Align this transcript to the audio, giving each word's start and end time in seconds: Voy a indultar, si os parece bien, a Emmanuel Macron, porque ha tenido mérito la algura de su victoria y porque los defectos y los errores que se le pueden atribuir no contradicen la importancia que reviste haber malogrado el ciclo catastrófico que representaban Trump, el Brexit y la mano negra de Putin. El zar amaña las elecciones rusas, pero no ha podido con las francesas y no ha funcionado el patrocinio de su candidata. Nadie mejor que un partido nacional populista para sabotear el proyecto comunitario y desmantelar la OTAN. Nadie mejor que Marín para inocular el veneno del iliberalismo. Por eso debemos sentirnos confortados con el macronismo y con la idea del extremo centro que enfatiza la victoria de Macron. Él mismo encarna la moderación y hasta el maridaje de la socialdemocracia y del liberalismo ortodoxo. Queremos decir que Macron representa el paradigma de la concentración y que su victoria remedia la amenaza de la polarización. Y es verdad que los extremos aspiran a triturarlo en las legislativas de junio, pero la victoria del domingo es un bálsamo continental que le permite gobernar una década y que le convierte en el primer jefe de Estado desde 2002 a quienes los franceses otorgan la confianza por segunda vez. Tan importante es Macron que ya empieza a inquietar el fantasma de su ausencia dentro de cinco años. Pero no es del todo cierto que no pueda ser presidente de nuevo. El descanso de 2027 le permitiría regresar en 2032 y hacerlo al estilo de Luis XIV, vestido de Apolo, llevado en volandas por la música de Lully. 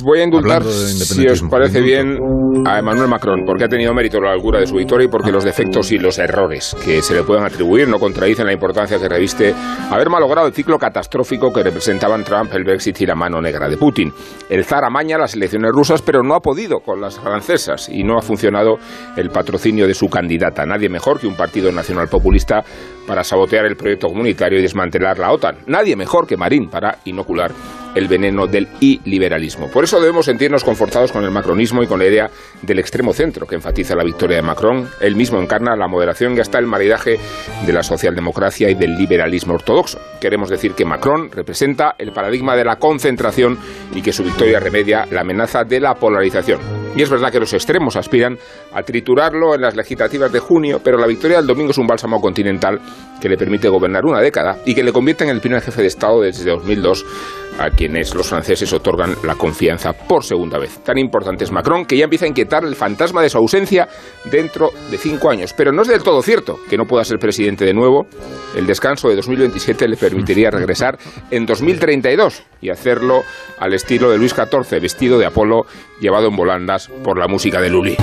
Voy 0.00 0.20
a 0.20 0.24
indultar, 0.24 0.62
si 0.62 1.26
os 1.26 1.42
parece 1.42 1.80
bien, 1.80 2.18
a 2.64 2.78
Emmanuel 2.78 3.08
Macron, 3.08 3.44
porque 3.44 3.64
ha 3.64 3.68
tenido 3.68 3.92
mérito 3.92 4.20
la 4.20 4.30
algura 4.30 4.60
de 4.60 4.66
su 4.66 4.76
victoria 4.76 5.06
y 5.06 5.08
porque 5.08 5.32
los 5.32 5.42
defectos 5.42 5.90
y 5.90 5.98
los 5.98 6.18
errores 6.18 6.76
que 6.84 7.02
se 7.02 7.14
le 7.14 7.24
pueden 7.24 7.44
atribuir 7.44 7.88
no 7.88 7.98
contradicen 7.98 8.46
la 8.46 8.52
importancia 8.52 8.98
que 8.98 9.08
reviste 9.08 9.52
haber 9.90 10.08
malogrado 10.08 10.46
el 10.46 10.54
ciclo 10.54 10.78
catastrófico 10.78 11.52
que 11.52 11.64
representaban 11.64 12.22
Trump, 12.22 12.52
el 12.54 12.62
Brexit 12.62 13.00
y 13.00 13.06
la 13.06 13.16
mano 13.16 13.40
negra 13.40 13.68
de 13.68 13.76
Putin. 13.76 14.12
El 14.48 14.64
zar 14.64 14.84
amaña 14.84 15.18
las 15.18 15.34
elecciones 15.34 15.72
rusas, 15.72 16.00
pero 16.00 16.22
no 16.22 16.34
ha 16.34 16.40
podido 16.40 16.78
con 16.78 17.00
las 17.00 17.18
francesas 17.18 17.88
y 17.88 18.04
no 18.04 18.16
ha 18.18 18.22
funcionado 18.22 18.76
el 19.16 19.30
patrocinio 19.30 19.88
de 19.88 19.94
su 19.94 20.08
candidata. 20.08 20.64
Nadie 20.64 20.88
mejor 20.88 21.18
que 21.18 21.26
un 21.26 21.36
partido 21.36 21.72
nacional 21.72 22.06
populista 22.08 22.62
para 23.06 23.24
sabotear 23.24 23.66
el 23.66 23.76
proyecto 23.76 24.06
comunitario 24.06 24.60
y 24.60 24.62
desmantelar 24.62 25.18
la 25.18 25.32
OTAN. 25.32 25.56
Nadie 25.66 25.96
mejor 25.96 26.26
que 26.26 26.36
Marín 26.36 26.68
para 26.68 26.98
inocular 27.04 27.50
el 27.94 28.08
veneno 28.08 28.46
del 28.46 28.68
iliberalismo. 28.80 29.68
Por 29.68 29.84
eso 29.84 30.00
debemos 30.00 30.26
sentirnos 30.26 30.64
confortados 30.64 31.12
con 31.12 31.24
el 31.24 31.30
macronismo 31.30 31.82
y 31.82 31.86
con 31.86 31.98
la 31.98 32.06
idea 32.06 32.30
del 32.62 32.78
extremo 32.78 33.12
centro 33.12 33.46
que 33.46 33.54
enfatiza 33.54 33.94
la 33.94 34.04
victoria 34.04 34.36
de 34.36 34.42
Macron. 34.42 34.88
Él 35.00 35.16
mismo 35.16 35.40
encarna 35.40 35.76
la 35.76 35.88
moderación 35.88 36.36
y 36.36 36.40
hasta 36.40 36.58
el 36.58 36.66
maridaje 36.66 37.18
de 37.66 37.72
la 37.72 37.82
socialdemocracia 37.82 38.70
y 38.70 38.74
del 38.74 38.96
liberalismo 38.96 39.54
ortodoxo. 39.54 39.98
Queremos 40.20 40.48
decir 40.48 40.72
que 40.72 40.84
Macron 40.84 41.30
representa 41.30 41.94
el 41.98 42.12
paradigma 42.12 42.56
de 42.56 42.64
la 42.64 42.76
concentración 42.76 43.58
y 43.94 44.02
que 44.02 44.12
su 44.12 44.24
victoria 44.24 44.60
remedia 44.60 45.06
la 45.10 45.22
amenaza 45.22 45.64
de 45.64 45.80
la 45.80 45.94
polarización. 45.94 46.60
Y 46.96 47.02
es 47.02 47.10
verdad 47.10 47.30
que 47.30 47.38
los 47.38 47.52
extremos 47.52 47.96
aspiran 47.96 48.38
a 48.72 48.82
triturarlo 48.82 49.54
en 49.54 49.60
las 49.60 49.76
legislativas 49.76 50.32
de 50.32 50.40
junio, 50.40 50.80
pero 50.82 50.98
la 50.98 51.06
victoria 51.06 51.36
del 51.36 51.46
domingo 51.46 51.70
es 51.70 51.78
un 51.78 51.86
bálsamo 51.86 52.20
continental 52.20 52.80
que 53.20 53.28
le 53.28 53.36
permite 53.36 53.68
gobernar 53.68 54.04
una 54.04 54.20
década 54.20 54.58
y 54.64 54.74
que 54.74 54.82
le 54.82 54.92
convierte 54.92 55.24
en 55.24 55.30
el 55.30 55.40
primer 55.40 55.62
jefe 55.62 55.82
de 55.82 55.88
Estado 55.88 56.22
desde 56.22 56.50
2002 56.50 57.04
a 57.58 57.70
quienes 57.70 58.14
los 58.14 58.28
franceses 58.28 58.72
otorgan 58.72 59.14
la 59.24 59.34
confianza 59.34 59.92
por 59.92 60.24
segunda 60.24 60.58
vez. 60.58 60.78
Tan 60.84 60.98
importante 60.98 61.44
es 61.44 61.52
Macron 61.52 61.84
que 61.84 61.96
ya 61.96 62.04
empieza 62.04 62.24
a 62.24 62.28
inquietar 62.28 62.64
el 62.64 62.76
fantasma 62.76 63.22
de 63.22 63.30
su 63.30 63.38
ausencia 63.38 63.88
dentro 64.24 64.70
de 64.90 64.98
cinco 64.98 65.30
años. 65.30 65.52
Pero 65.52 65.72
no 65.72 65.82
es 65.82 65.88
del 65.88 66.02
todo 66.02 66.22
cierto 66.22 66.58
que 66.68 66.76
no 66.76 66.84
pueda 66.84 67.04
ser 67.04 67.18
presidente 67.18 67.64
de 67.64 67.74
nuevo. 67.74 68.06
El 68.56 68.66
descanso 68.66 69.08
de 69.08 69.16
2027 69.16 69.88
le 69.88 69.96
permitiría 69.96 70.50
regresar 70.50 70.98
en 71.30 71.46
2032 71.46 72.42
y 72.60 72.70
hacerlo 72.70 73.22
al 73.58 73.74
estilo 73.74 74.10
de 74.10 74.18
Luis 74.18 74.34
XIV, 74.34 74.80
vestido 74.80 75.18
de 75.18 75.26
Apolo, 75.26 75.66
llevado 76.00 76.28
en 76.28 76.36
volandas 76.36 76.88
por 77.02 77.18
la 77.18 77.28
música 77.28 77.60
de 77.60 77.70
Lully. 77.70 77.96